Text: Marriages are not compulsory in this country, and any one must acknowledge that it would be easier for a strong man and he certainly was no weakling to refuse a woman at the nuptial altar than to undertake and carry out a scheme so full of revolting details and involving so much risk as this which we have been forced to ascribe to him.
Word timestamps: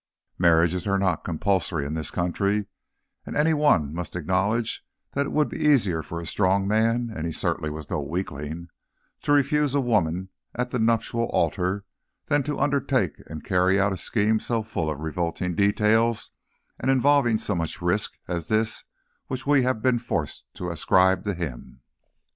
Marriages 0.39 0.87
are 0.87 0.97
not 0.97 1.23
compulsory 1.23 1.85
in 1.85 1.93
this 1.93 2.09
country, 2.09 2.65
and 3.23 3.37
any 3.37 3.53
one 3.53 3.93
must 3.93 4.15
acknowledge 4.15 4.83
that 5.11 5.27
it 5.27 5.31
would 5.31 5.47
be 5.47 5.63
easier 5.63 6.01
for 6.01 6.19
a 6.19 6.25
strong 6.25 6.67
man 6.67 7.11
and 7.15 7.27
he 7.27 7.31
certainly 7.31 7.69
was 7.69 7.87
no 7.87 8.01
weakling 8.01 8.69
to 9.21 9.31
refuse 9.31 9.75
a 9.75 9.79
woman 9.79 10.29
at 10.55 10.71
the 10.71 10.79
nuptial 10.79 11.25
altar 11.25 11.85
than 12.25 12.41
to 12.41 12.59
undertake 12.59 13.21
and 13.27 13.45
carry 13.45 13.79
out 13.79 13.93
a 13.93 13.97
scheme 13.97 14.39
so 14.39 14.63
full 14.63 14.89
of 14.89 14.99
revolting 14.99 15.53
details 15.53 16.31
and 16.79 16.89
involving 16.89 17.37
so 17.37 17.53
much 17.53 17.79
risk 17.79 18.17
as 18.27 18.47
this 18.47 18.83
which 19.27 19.45
we 19.45 19.61
have 19.61 19.83
been 19.83 19.99
forced 19.99 20.45
to 20.55 20.71
ascribe 20.71 21.23
to 21.23 21.35
him. 21.35 21.81